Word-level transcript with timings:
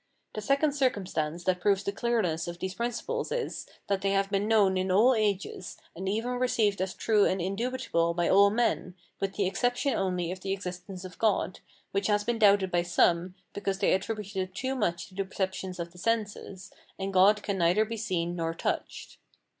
The 0.33 0.41
second 0.41 0.71
circumstance 0.71 1.43
that 1.43 1.59
proves 1.61 1.83
the 1.83 1.91
clearness 1.91 2.47
of 2.47 2.57
these 2.57 2.73
principles 2.73 3.31
is, 3.31 3.67
that 3.85 4.01
they 4.01 4.09
have 4.13 4.31
been 4.31 4.47
known 4.47 4.75
in 4.75 4.89
all 4.91 5.13
ages, 5.13 5.77
and 5.95 6.09
even 6.09 6.39
received 6.39 6.81
as 6.81 6.95
true 6.95 7.25
and 7.25 7.39
indubitable 7.39 8.15
by 8.15 8.27
all 8.27 8.49
men, 8.49 8.95
with 9.19 9.35
the 9.35 9.45
exception 9.45 9.93
only 9.93 10.31
of 10.31 10.39
the 10.41 10.53
existence 10.53 11.05
of 11.05 11.19
God, 11.19 11.59
which 11.91 12.07
has 12.07 12.23
been 12.23 12.39
doubted 12.39 12.71
by 12.71 12.81
some, 12.81 13.35
because 13.53 13.77
they 13.77 13.93
attributed 13.93 14.55
too 14.55 14.73
much 14.73 15.05
to 15.07 15.13
the 15.13 15.23
perceptions 15.23 15.77
of 15.79 15.91
the 15.91 15.99
senses, 15.99 16.71
and 16.97 17.13
God 17.13 17.43
can 17.43 17.59
neither 17.59 17.85
be 17.85 17.95
seen 17.95 18.35
nor 18.35 18.55
touched. 18.55 19.19